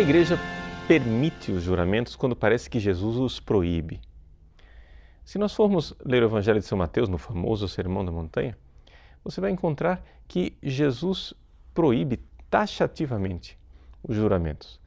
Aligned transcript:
a 0.00 0.02
igreja 0.02 0.38
permite 0.88 1.52
os 1.52 1.62
juramentos 1.62 2.16
quando 2.16 2.34
parece 2.34 2.70
que 2.70 2.80
Jesus 2.80 3.18
os 3.18 3.38
proíbe? 3.38 4.00
Se 5.22 5.36
nós 5.36 5.52
formos 5.52 5.94
ler 6.02 6.22
o 6.22 6.26
Evangelho 6.26 6.58
de 6.58 6.64
São 6.64 6.78
Mateus, 6.78 7.06
no 7.06 7.18
famoso 7.18 7.68
Sermão 7.68 8.02
da 8.02 8.10
Montanha, 8.10 8.56
você 9.22 9.42
vai 9.42 9.50
encontrar 9.50 10.02
que 10.26 10.56
Jesus 10.62 11.34
proíbe 11.74 12.18
taxativamente 12.48 13.58
os 14.02 14.16
juramentos. 14.16 14.80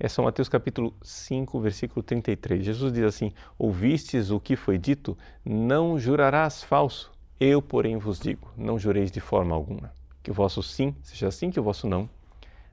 É 0.00 0.08
São 0.08 0.24
Mateus 0.24 0.48
capítulo 0.48 0.92
5, 1.00 1.60
versículo 1.60 2.02
33. 2.02 2.64
Jesus 2.64 2.92
diz 2.92 3.04
assim: 3.04 3.32
Ouvistes 3.56 4.32
o 4.32 4.40
que 4.40 4.56
foi 4.56 4.78
dito, 4.78 5.16
não 5.44 5.96
jurarás 5.96 6.64
falso. 6.64 7.12
Eu, 7.38 7.62
porém, 7.62 7.98
vos 7.98 8.18
digo: 8.18 8.50
não 8.56 8.80
jureis 8.80 9.12
de 9.12 9.20
forma 9.20 9.54
alguma. 9.54 9.92
Que 10.24 10.32
o 10.32 10.34
vosso 10.34 10.60
sim 10.60 10.92
seja 11.02 11.30
sim, 11.30 11.52
que 11.52 11.60
o 11.60 11.62
vosso 11.62 11.86
não 11.86 12.10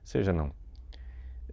seja 0.02 0.32
não 0.32 0.63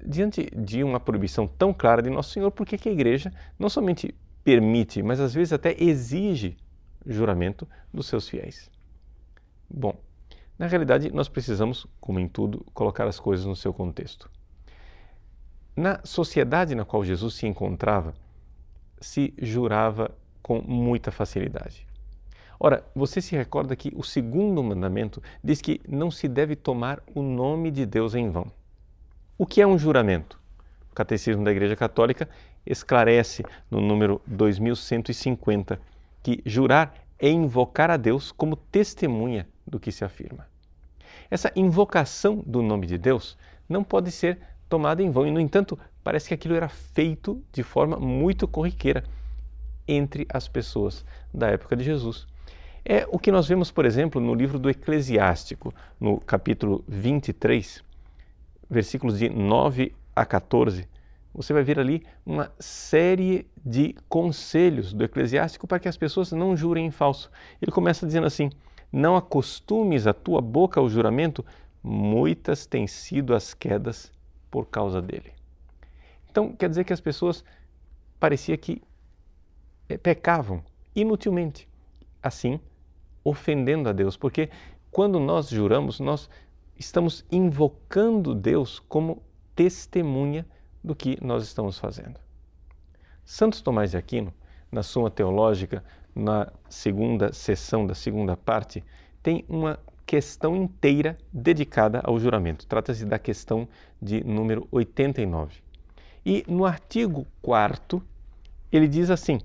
diante 0.05 0.49
de 0.55 0.83
uma 0.83 0.99
proibição 0.99 1.47
tão 1.47 1.73
clara 1.73 2.01
de 2.01 2.09
Nosso 2.09 2.31
Senhor, 2.31 2.51
por 2.51 2.65
que 2.65 2.87
a 2.87 2.91
igreja 2.91 3.31
não 3.57 3.69
somente 3.69 4.13
permite, 4.43 5.01
mas 5.03 5.19
às 5.19 5.33
vezes 5.33 5.53
até 5.53 5.75
exige 5.81 6.57
juramento 7.05 7.67
dos 7.93 8.07
seus 8.07 8.27
fiéis? 8.27 8.69
Bom, 9.69 9.95
na 10.57 10.67
realidade, 10.67 11.11
nós 11.11 11.27
precisamos, 11.27 11.87
como 11.99 12.19
em 12.19 12.27
tudo, 12.27 12.65
colocar 12.73 13.07
as 13.07 13.19
coisas 13.19 13.45
no 13.45 13.55
seu 13.55 13.73
contexto. 13.73 14.29
Na 15.75 15.99
sociedade 16.03 16.75
na 16.75 16.85
qual 16.85 17.03
Jesus 17.03 17.33
se 17.35 17.47
encontrava, 17.47 18.13
se 18.99 19.33
jurava 19.39 20.15
com 20.41 20.61
muita 20.61 21.11
facilidade. 21.11 21.87
Ora, 22.59 22.85
você 22.93 23.19
se 23.21 23.35
recorda 23.35 23.75
que 23.75 23.91
o 23.95 24.03
segundo 24.03 24.61
mandamento 24.61 25.19
diz 25.43 25.61
que 25.61 25.81
não 25.87 26.11
se 26.11 26.27
deve 26.27 26.55
tomar 26.55 27.01
o 27.15 27.23
nome 27.23 27.71
de 27.71 27.85
Deus 27.87 28.13
em 28.13 28.29
vão. 28.29 28.51
O 29.41 29.45
que 29.47 29.59
é 29.59 29.65
um 29.65 29.75
juramento? 29.75 30.39
O 30.91 30.93
Catecismo 30.93 31.43
da 31.43 31.49
Igreja 31.49 31.75
Católica 31.75 32.29
esclarece 32.63 33.43
no 33.71 33.81
número 33.81 34.21
2150 34.27 35.81
que 36.21 36.43
jurar 36.45 36.93
é 37.17 37.27
invocar 37.27 37.89
a 37.89 37.97
Deus 37.97 38.31
como 38.31 38.55
testemunha 38.55 39.47
do 39.65 39.79
que 39.79 39.91
se 39.91 40.05
afirma. 40.05 40.47
Essa 41.27 41.51
invocação 41.55 42.43
do 42.45 42.61
nome 42.61 42.85
de 42.85 42.99
Deus 42.99 43.35
não 43.67 43.83
pode 43.83 44.11
ser 44.11 44.37
tomada 44.69 45.01
em 45.01 45.09
vão 45.09 45.25
e, 45.25 45.31
no 45.31 45.39
entanto, 45.39 45.75
parece 46.03 46.27
que 46.27 46.35
aquilo 46.35 46.53
era 46.53 46.69
feito 46.69 47.43
de 47.51 47.63
forma 47.63 47.97
muito 47.97 48.47
corriqueira 48.47 49.03
entre 49.87 50.27
as 50.29 50.47
pessoas 50.47 51.03
da 51.33 51.47
época 51.47 51.75
de 51.75 51.83
Jesus. 51.83 52.27
É 52.85 53.07
o 53.09 53.17
que 53.17 53.31
nós 53.31 53.47
vemos, 53.47 53.71
por 53.71 53.85
exemplo, 53.85 54.21
no 54.21 54.35
livro 54.35 54.59
do 54.59 54.69
Eclesiástico, 54.69 55.73
no 55.99 56.19
capítulo 56.19 56.85
23, 56.87 57.83
versículos 58.71 59.19
de 59.19 59.29
9 59.29 59.93
a 60.15 60.25
14, 60.25 60.87
você 61.33 61.53
vai 61.53 61.61
ver 61.61 61.77
ali 61.77 62.05
uma 62.25 62.51
série 62.57 63.45
de 63.65 63.95
conselhos 64.07 64.93
do 64.93 65.03
eclesiástico 65.03 65.67
para 65.67 65.79
que 65.79 65.87
as 65.87 65.97
pessoas 65.97 66.31
não 66.31 66.55
jurem 66.55 66.85
em 66.85 66.91
falso. 66.91 67.29
Ele 67.61 67.71
começa 67.71 68.05
dizendo 68.05 68.27
assim: 68.27 68.49
Não 68.91 69.15
acostumes 69.15 70.07
a 70.07 70.13
tua 70.13 70.41
boca 70.41 70.79
ao 70.79 70.89
juramento, 70.89 71.45
muitas 71.83 72.65
têm 72.65 72.87
sido 72.87 73.35
as 73.35 73.53
quedas 73.53 74.11
por 74.49 74.65
causa 74.65 75.01
dele. 75.01 75.31
Então, 76.29 76.53
quer 76.53 76.69
dizer 76.69 76.85
que 76.85 76.93
as 76.93 77.01
pessoas 77.01 77.43
parecia 78.19 78.57
que 78.57 78.81
eh, 79.89 79.97
pecavam 79.97 80.63
inutilmente, 80.95 81.67
assim 82.23 82.59
ofendendo 83.23 83.87
a 83.87 83.91
Deus, 83.91 84.17
porque 84.17 84.49
quando 84.89 85.19
nós 85.19 85.49
juramos, 85.49 85.99
nós 85.99 86.29
estamos 86.81 87.23
invocando 87.31 88.33
Deus 88.33 88.79
como 88.79 89.21
testemunha 89.55 90.45
do 90.83 90.95
que 90.95 91.17
nós 91.23 91.43
estamos 91.43 91.77
fazendo. 91.77 92.19
Santos 93.23 93.61
Tomás 93.61 93.91
de 93.91 93.97
Aquino, 93.97 94.33
na 94.71 94.81
Suma 94.81 95.11
Teológica, 95.11 95.83
na 96.13 96.51
segunda 96.67 97.31
sessão 97.31 97.85
da 97.85 97.93
segunda 97.93 98.35
parte, 98.35 98.83
tem 99.21 99.45
uma 99.47 99.79
questão 100.05 100.55
inteira 100.55 101.17
dedicada 101.31 102.01
ao 102.03 102.19
juramento. 102.19 102.65
Trata-se 102.65 103.05
da 103.05 103.19
questão 103.19 103.67
de 104.01 104.23
número 104.23 104.67
89. 104.71 105.61
E 106.25 106.43
no 106.47 106.65
artigo 106.65 107.27
4 107.43 108.01
ele 108.71 108.87
diz 108.87 109.11
assim: 109.11 109.39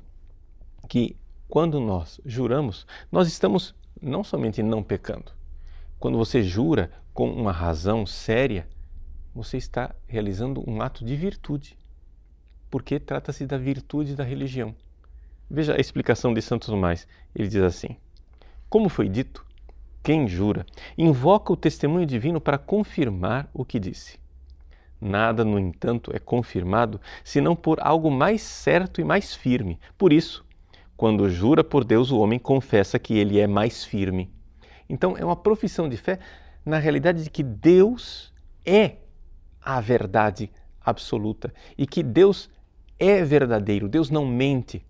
que 0.88 1.14
quando 1.48 1.78
nós 1.80 2.18
juramos, 2.24 2.86
nós 3.12 3.28
estamos 3.28 3.74
não 4.00 4.24
somente 4.24 4.62
não 4.62 4.82
pecando. 4.82 5.35
Quando 5.99 6.19
você 6.19 6.43
jura 6.43 6.91
com 7.15 7.31
uma 7.31 7.53
razão 7.53 8.05
séria, 8.05 8.69
você 9.34 9.57
está 9.57 9.95
realizando 10.07 10.62
um 10.69 10.83
ato 10.83 11.05
de 11.05 11.17
virtude, 11.17 11.77
porque 12.71 13.01
trata-se 13.01 13.47
da 13.47 13.57
virtude 13.57 14.15
da 14.15 14.23
religião. 14.23 14.75
Veja 15.49 15.75
a 15.75 15.81
explicação 15.81 16.34
de 16.34 16.43
Santos 16.43 16.69
Tomás. 16.69 17.09
Ele 17.34 17.49
diz 17.49 17.62
assim: 17.62 17.97
Como 18.69 18.89
foi 18.89 19.09
dito, 19.09 19.47
quem 20.03 20.29
jura 20.29 20.67
invoca 20.99 21.53
o 21.53 21.57
testemunho 21.57 22.05
divino 22.05 22.41
para 22.41 22.59
confirmar 22.59 23.49
o 23.55 23.65
que 23.65 23.81
disse. 23.81 24.19
Nada, 25.01 25.45
no 25.45 25.59
entanto, 25.59 26.11
é 26.15 26.19
confirmado 26.19 27.01
senão 27.25 27.57
por 27.57 27.78
algo 27.81 28.11
mais 28.11 28.43
certo 28.43 29.01
e 29.01 29.05
mais 29.05 29.34
firme. 29.34 29.78
Por 29.97 30.13
isso, 30.13 30.45
quando 30.97 31.28
jura 31.31 31.65
por 31.65 31.84
Deus, 31.84 32.11
o 32.11 32.19
homem 32.19 32.39
confessa 32.39 32.99
que 32.99 33.15
ele 33.15 33.39
é 33.39 33.47
mais 33.47 33.84
firme. 33.84 34.31
Então, 34.88 35.16
é 35.16 35.24
uma 35.24 35.36
profissão 35.36 35.88
de 35.88 35.97
fé 35.97 36.19
na 36.64 36.78
realidade 36.78 37.22
de 37.24 37.30
que 37.30 37.42
Deus 37.42 38.32
é 38.64 38.97
a 39.60 39.80
verdade 39.80 40.50
absoluta 40.80 41.52
e 41.76 41.86
que 41.86 42.02
Deus 42.02 42.48
é 42.98 43.22
verdadeiro, 43.24 43.88
Deus 43.88 44.10
não 44.10 44.24
mente, 44.24 44.84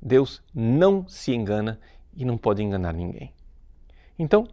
Deus 0.00 0.42
não 0.54 1.06
se 1.08 1.34
engana 1.34 1.80
e 2.14 2.24
não 2.24 2.36
pode 2.36 2.62
enganar 2.62 2.92
ninguém. 2.92 3.32
Então, 4.18 4.46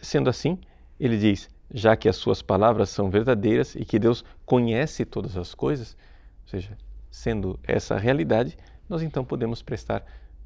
sendo 0.00 0.30
assim, 0.30 0.58
ele 0.98 1.18
diz: 1.18 1.50
já 1.72 1.96
que 1.96 2.08
as 2.08 2.16
suas 2.16 2.42
palavras 2.42 2.90
são 2.90 3.10
verdadeiras 3.10 3.74
e 3.74 3.84
que 3.84 3.98
Deus 3.98 4.24
conhece 4.46 5.04
todas 5.04 5.36
as 5.36 5.54
coisas, 5.54 5.96
ou 6.42 6.48
seja, 6.48 6.76
sendo 7.10 7.58
essa 7.62 7.94
a 7.94 7.98
realidade, 7.98 8.56
nós 8.88 9.02
então 9.02 9.24
podemos 9.24 9.62
prestar 9.62 10.04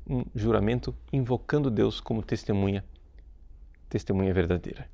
um 0.09 0.25
juramento 0.35 0.95
invocando 1.13 1.71
Deus 1.71 2.01
como 2.01 2.23
testemunha, 2.23 2.85
testemunha 3.89 4.33
verdadeira. 4.33 4.89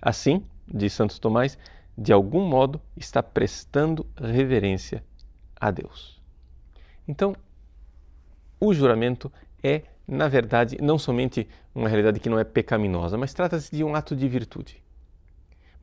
Assim, 0.00 0.44
diz 0.66 0.92
Santos 0.92 1.18
Tomás, 1.18 1.58
de 1.96 2.12
algum 2.12 2.46
modo 2.46 2.80
está 2.96 3.22
prestando 3.22 4.06
reverência 4.16 5.04
a 5.56 5.70
Deus. 5.70 6.20
Então, 7.06 7.34
o 8.58 8.72
juramento 8.72 9.30
é, 9.62 9.82
na 10.06 10.28
verdade, 10.28 10.78
não 10.80 10.98
somente 10.98 11.48
uma 11.74 11.88
realidade 11.88 12.20
que 12.20 12.28
não 12.28 12.38
é 12.38 12.44
pecaminosa, 12.44 13.16
mas 13.16 13.34
trata-se 13.34 13.74
de 13.74 13.84
um 13.84 13.94
ato 13.94 14.16
de 14.16 14.28
virtude. 14.28 14.82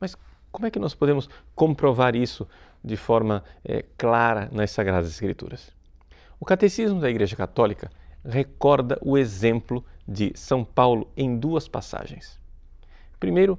Mas 0.00 0.16
como 0.50 0.66
é 0.66 0.70
que 0.70 0.78
nós 0.78 0.94
podemos 0.94 1.28
comprovar 1.54 2.16
isso 2.16 2.46
de 2.82 2.96
forma 2.96 3.44
é, 3.64 3.84
clara 3.96 4.48
nas 4.52 4.70
Sagradas 4.70 5.08
Escrituras? 5.08 5.70
O 6.40 6.44
Catecismo 6.44 7.00
da 7.00 7.10
Igreja 7.10 7.36
Católica 7.36 7.90
recorda 8.24 8.98
o 9.02 9.16
exemplo 9.16 9.84
de 10.08 10.32
São 10.34 10.64
Paulo 10.64 11.10
em 11.14 11.38
duas 11.38 11.68
passagens. 11.68 12.40
Primeiro, 13.20 13.58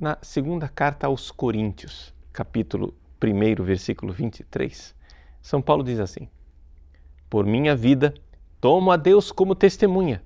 na 0.00 0.16
segunda 0.22 0.66
carta 0.66 1.06
aos 1.06 1.30
Coríntios, 1.30 2.14
capítulo 2.32 2.94
1, 3.22 3.62
versículo 3.62 4.10
23, 4.10 4.94
São 5.42 5.60
Paulo 5.60 5.84
diz 5.84 6.00
assim: 6.00 6.26
Por 7.28 7.44
minha 7.44 7.76
vida, 7.76 8.14
tomo 8.62 8.90
a 8.90 8.96
Deus 8.96 9.30
como 9.30 9.54
testemunha. 9.54 10.22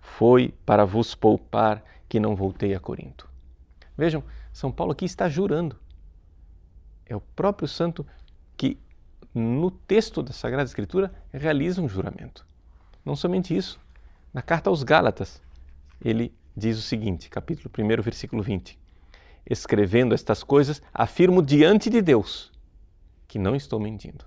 Foi 0.00 0.54
para 0.64 0.86
vos 0.86 1.14
poupar 1.14 1.84
que 2.08 2.18
não 2.18 2.34
voltei 2.34 2.74
a 2.74 2.80
Corinto. 2.80 3.28
Vejam, 3.96 4.24
São 4.50 4.72
Paulo 4.72 4.92
aqui 4.92 5.04
está 5.04 5.28
jurando. 5.28 5.76
É 7.04 7.14
o 7.14 7.20
próprio 7.20 7.68
santo 7.68 8.06
que, 8.56 8.78
no 9.34 9.70
texto 9.70 10.22
da 10.22 10.32
Sagrada 10.32 10.64
Escritura, 10.68 11.12
realiza 11.30 11.82
um 11.82 11.88
juramento. 11.88 12.46
Não 13.04 13.14
somente 13.14 13.54
isso, 13.54 13.78
na 14.32 14.42
carta 14.42 14.70
aos 14.70 14.82
Gálatas, 14.82 15.42
ele 16.04 16.34
diz 16.56 16.78
o 16.78 16.82
seguinte, 16.82 17.28
capítulo 17.28 17.70
1, 17.76 18.02
versículo 18.02 18.42
20: 18.42 18.78
escrevendo 19.48 20.14
estas 20.14 20.42
coisas, 20.42 20.80
afirmo 20.92 21.42
diante 21.42 21.90
de 21.90 22.00
Deus 22.00 22.52
que 23.26 23.38
não 23.38 23.56
estou 23.56 23.80
mentindo. 23.80 24.24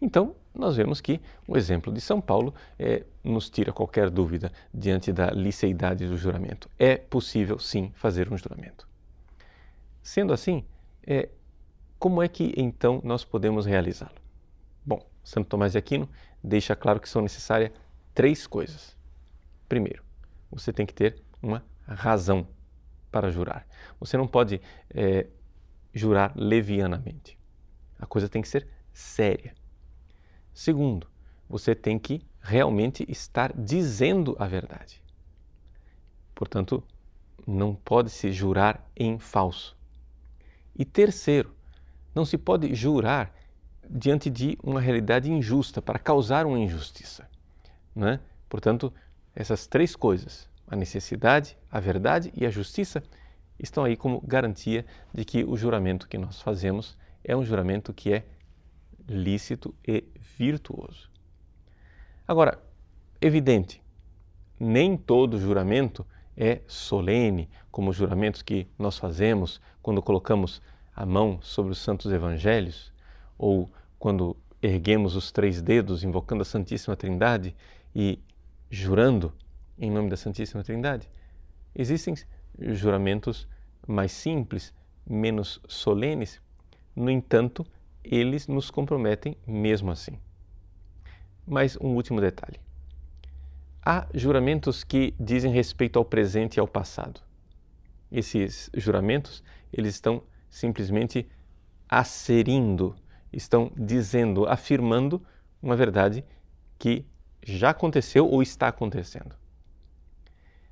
Então, 0.00 0.34
nós 0.54 0.76
vemos 0.76 1.00
que 1.00 1.20
o 1.46 1.56
exemplo 1.56 1.92
de 1.92 2.00
São 2.00 2.20
Paulo 2.20 2.54
é, 2.78 3.04
nos 3.22 3.48
tira 3.48 3.72
qualquer 3.72 4.10
dúvida 4.10 4.50
diante 4.72 5.12
da 5.12 5.30
liceidade 5.30 6.06
do 6.06 6.16
juramento. 6.16 6.68
É 6.78 6.96
possível, 6.96 7.58
sim, 7.58 7.92
fazer 7.94 8.32
um 8.32 8.36
juramento. 8.36 8.88
Sendo 10.02 10.32
assim, 10.32 10.64
é, 11.06 11.28
como 11.98 12.22
é 12.22 12.28
que 12.28 12.52
então 12.56 13.00
nós 13.04 13.24
podemos 13.24 13.64
realizá-lo? 13.64 14.16
Bom, 14.84 15.06
Santo 15.22 15.48
Tomás 15.48 15.72
de 15.72 15.78
Aquino 15.78 16.08
deixa 16.42 16.74
claro 16.74 16.98
que 16.98 17.08
são 17.08 17.22
necessárias 17.22 17.70
três 18.14 18.46
coisas. 18.46 18.96
Primeiro, 19.68 20.02
você 20.50 20.72
tem 20.72 20.86
que 20.86 20.94
ter 20.94 21.22
uma 21.42 21.64
razão 21.86 22.46
para 23.10 23.30
jurar. 23.30 23.66
Você 24.00 24.16
não 24.16 24.26
pode 24.26 24.60
é, 24.90 25.26
jurar 25.92 26.32
levianamente. 26.36 27.38
A 27.98 28.06
coisa 28.06 28.28
tem 28.28 28.42
que 28.42 28.48
ser 28.48 28.66
séria. 28.92 29.54
Segundo, 30.52 31.06
você 31.48 31.74
tem 31.74 31.98
que 31.98 32.26
realmente 32.40 33.04
estar 33.08 33.52
dizendo 33.52 34.36
a 34.38 34.46
verdade. 34.46 35.02
Portanto, 36.34 36.82
não 37.46 37.74
pode 37.74 38.10
se 38.10 38.32
jurar 38.32 38.88
em 38.96 39.18
falso. 39.18 39.76
E 40.74 40.84
terceiro, 40.84 41.54
não 42.14 42.24
se 42.24 42.38
pode 42.38 42.74
jurar 42.74 43.34
diante 43.88 44.30
de 44.30 44.58
uma 44.62 44.80
realidade 44.80 45.30
injusta 45.30 45.82
para 45.82 45.98
causar 45.98 46.46
uma 46.46 46.58
injustiça. 46.58 47.28
Não 47.94 48.08
é? 48.08 48.20
Portanto, 48.48 48.92
essas 49.34 49.66
três 49.66 49.96
coisas, 49.96 50.48
a 50.66 50.76
necessidade, 50.76 51.56
a 51.70 51.80
verdade 51.80 52.32
e 52.36 52.44
a 52.46 52.50
justiça, 52.50 53.02
estão 53.58 53.84
aí 53.84 53.96
como 53.96 54.20
garantia 54.20 54.84
de 55.12 55.24
que 55.24 55.44
o 55.44 55.56
juramento 55.56 56.08
que 56.08 56.18
nós 56.18 56.40
fazemos 56.40 56.96
é 57.24 57.36
um 57.36 57.44
juramento 57.44 57.92
que 57.92 58.12
é 58.12 58.24
lícito 59.08 59.74
e 59.86 60.04
virtuoso. 60.36 61.10
Agora, 62.26 62.58
evidente, 63.20 63.82
nem 64.58 64.96
todo 64.96 65.38
juramento 65.38 66.06
é 66.36 66.60
solene, 66.66 67.48
como 67.70 67.90
os 67.90 67.96
juramentos 67.96 68.42
que 68.42 68.66
nós 68.78 68.98
fazemos 68.98 69.60
quando 69.82 70.02
colocamos 70.02 70.62
a 70.94 71.04
mão 71.04 71.38
sobre 71.42 71.72
os 71.72 71.78
santos 71.78 72.12
evangelhos 72.12 72.92
ou 73.38 73.70
quando 73.98 74.36
erguemos 74.62 75.16
os 75.16 75.32
três 75.32 75.60
dedos 75.60 76.04
invocando 76.04 76.42
a 76.42 76.44
Santíssima 76.44 76.96
Trindade 76.96 77.54
e 77.94 78.18
jurando 78.70 79.32
em 79.78 79.90
nome 79.90 80.08
da 80.08 80.16
Santíssima 80.16 80.62
Trindade. 80.62 81.08
Existem 81.74 82.14
juramentos 82.58 83.48
mais 83.86 84.12
simples, 84.12 84.72
menos 85.06 85.60
solenes, 85.66 86.40
no 86.94 87.10
entanto, 87.10 87.66
eles 88.04 88.46
nos 88.46 88.70
comprometem 88.70 89.36
mesmo 89.46 89.90
assim. 89.90 90.18
Mas 91.46 91.76
um 91.76 91.88
último 91.94 92.20
detalhe. 92.20 92.60
Há 93.84 94.06
juramentos 94.14 94.84
que 94.84 95.14
dizem 95.18 95.52
respeito 95.52 95.98
ao 95.98 96.04
presente 96.04 96.56
e 96.56 96.60
ao 96.60 96.68
passado. 96.68 97.20
Esses 98.10 98.70
juramentos, 98.74 99.42
eles 99.72 99.94
estão 99.94 100.22
simplesmente 100.50 101.26
asserindo, 101.88 102.94
estão 103.32 103.72
dizendo, 103.76 104.46
afirmando 104.46 105.20
uma 105.60 105.74
verdade 105.74 106.24
que 106.78 107.04
já 107.44 107.70
aconteceu 107.70 108.28
ou 108.28 108.42
está 108.42 108.68
acontecendo. 108.68 109.34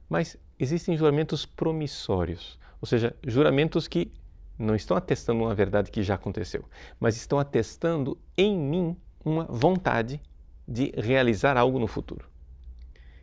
Mas 0.08 0.36
existem 0.58 0.96
juramentos 0.96 1.46
promissórios, 1.46 2.58
ou 2.80 2.86
seja, 2.86 3.14
juramentos 3.26 3.86
que 3.86 4.12
não 4.58 4.74
estão 4.74 4.96
atestando 4.96 5.42
uma 5.42 5.54
verdade 5.54 5.90
que 5.90 6.02
já 6.02 6.14
aconteceu, 6.14 6.64
mas 6.98 7.16
estão 7.16 7.38
atestando 7.38 8.18
em 8.36 8.58
mim 8.58 8.96
uma 9.24 9.44
vontade 9.44 10.20
de 10.66 10.92
realizar 10.96 11.56
algo 11.56 11.78
no 11.78 11.86
futuro. 11.86 12.28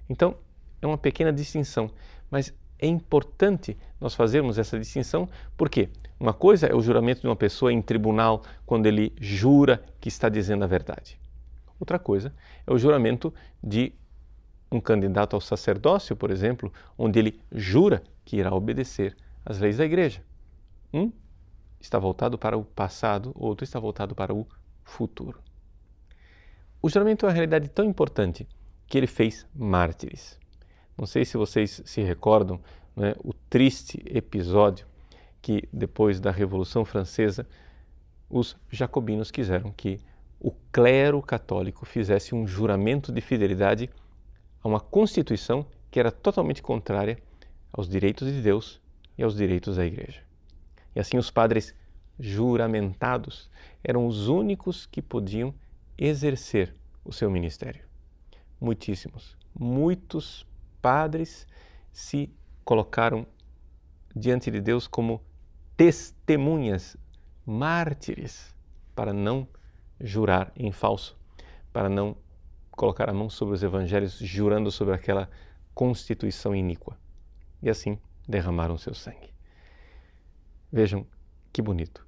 Então, 0.10 0.36
é 0.82 0.88
uma 0.88 0.98
pequena 0.98 1.32
distinção, 1.32 1.92
mas 2.30 2.54
é 2.80 2.88
importante 2.88 3.78
nós 4.00 4.14
fazermos 4.14 4.58
essa 4.58 4.80
distinção, 4.80 5.28
porque 5.56 5.90
uma 6.20 6.34
coisa 6.34 6.68
é 6.68 6.76
o 6.76 6.82
juramento 6.82 7.22
de 7.22 7.28
uma 7.28 7.36
pessoa 7.36 7.72
em 7.72 7.82
tribunal 7.82 8.44
quando 8.66 8.86
ele 8.86 9.14
jura 9.20 9.84
que 10.00 10.10
está 10.10 10.30
dizendo 10.30 10.64
a 10.64 10.68
verdade. 10.68 11.20
Outra 11.80 12.00
coisa 12.00 12.34
é 12.66 12.74
o 12.74 12.78
juramento 12.78 13.34
de 13.64 13.94
um 14.72 14.80
candidato 14.80 15.36
ao 15.36 15.42
sacerdócio, 15.42 16.16
por 16.16 16.32
exemplo, 16.32 16.72
onde 16.98 17.20
ele 17.20 17.40
jura 17.52 18.04
que 18.26 18.38
irá 18.38 18.54
obedecer 18.54 19.16
às 19.46 19.60
leis 19.60 19.78
da 19.78 19.86
igreja. 19.86 20.22
Um 20.94 21.12
está 21.80 21.98
voltado 22.00 22.38
para 22.38 22.58
o 22.58 22.66
passado, 22.66 23.32
outro 23.36 23.64
está 23.64 23.80
voltado 23.80 24.16
para 24.16 24.34
o 24.34 24.46
futuro. 24.84 25.40
O 26.82 26.90
juramento 26.90 27.26
é 27.26 27.30
uma 27.30 27.34
realidade 27.34 27.70
tão 27.70 27.86
importante 27.86 28.48
que 28.88 28.98
ele 28.98 29.08
fez 29.08 29.46
mártires. 29.56 30.38
Não 30.98 31.06
sei 31.06 31.26
se 31.26 31.38
vocês 31.38 31.82
se 31.86 32.02
recordam 32.02 32.60
né, 32.96 33.14
o 33.24 33.34
triste 33.34 34.02
episódio 34.06 34.88
que, 35.42 35.68
depois 35.72 36.20
da 36.20 36.32
Revolução 36.32 36.84
Francesa, 36.84 37.48
os 38.30 38.58
jacobinos 38.70 39.32
quiseram 39.32 39.72
que 39.72 40.00
o 40.40 40.52
clero 40.72 41.22
católico 41.22 41.86
fizesse 41.86 42.36
um 42.36 42.46
juramento 42.48 43.12
de 43.12 43.22
fidelidade 43.22 43.90
a 44.64 44.68
uma 44.68 44.80
Constituição 44.80 45.66
que 45.90 46.00
era 46.00 46.12
totalmente 46.12 46.62
contrária 46.62 47.18
aos 47.72 47.88
direitos 47.90 48.32
de 48.32 48.42
Deus 48.42 48.82
e 49.18 49.24
aos 49.24 49.36
direitos 49.36 49.78
da 49.78 49.86
Igreja. 49.86 50.22
E 50.96 51.00
assim 51.00 51.18
os 51.18 51.32
padres 51.32 51.74
juramentados 52.20 53.50
eram 53.84 54.08
os 54.08 54.28
únicos 54.28 54.86
que 54.86 55.02
podiam 55.02 55.54
exercer 55.98 56.76
o 57.04 57.12
seu 57.12 57.30
ministério. 57.30 57.84
Muitíssimos, 58.60 59.38
muitos 59.58 60.46
padres 60.82 61.48
se 61.92 62.32
colocaram 62.64 63.26
diante 64.16 64.50
de 64.50 64.60
Deus 64.60 64.88
como 64.88 65.22
testemunhas, 65.76 66.98
mártires, 67.46 68.56
para 68.96 69.14
não 69.14 69.48
jurar 70.00 70.52
em 70.56 70.72
falso, 70.72 71.18
para 71.72 71.90
não 71.90 72.16
colocar 72.72 73.10
a 73.10 73.14
mão 73.14 73.30
sobre 73.30 73.56
os 73.56 73.64
evangelhos, 73.64 74.18
jurando 74.20 74.72
sobre 74.72 74.94
aquela 74.94 75.30
constituição 75.74 76.56
iníqua. 76.56 76.98
E 77.62 77.70
assim 77.70 77.98
derramaram 78.28 78.78
seu 78.78 78.94
sangue. 78.94 79.34
Vejam 80.72 81.06
que 81.52 81.62
bonito. 81.62 82.06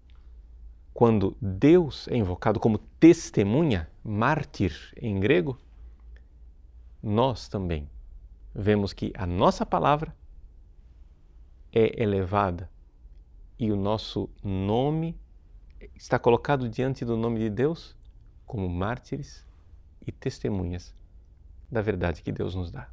Quando 0.94 1.36
Deus 1.42 2.08
é 2.08 2.16
invocado 2.18 2.60
como 2.60 2.78
testemunha, 2.78 3.90
mártir 4.04 4.94
em 4.98 5.20
grego, 5.20 5.58
nós 7.02 7.48
também 7.48 7.90
vemos 8.54 8.92
que 8.92 9.14
a 9.16 9.26
nossa 9.26 9.66
palavra 9.66 10.16
é 11.72 12.02
elevada 12.02 12.70
e 13.58 13.72
o 13.72 13.76
nosso 13.76 14.30
nome 14.44 15.18
está 15.96 16.20
colocado 16.20 16.68
diante 16.70 17.06
do 17.06 17.16
nome 17.16 17.40
de 17.40 17.50
Deus 17.50 17.96
como 18.46 18.68
mártires 18.70 19.46
e 20.06 20.12
testemunhas 20.12 20.94
da 21.70 21.82
verdade 21.82 22.22
que 22.22 22.32
Deus 22.32 22.56
nos 22.56 22.72
dá. 22.72 22.90